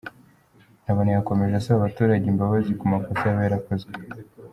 [0.83, 3.91] Ntabana yakomeje asaba abaturage imbabazi ku makosa yaba yarakozwe.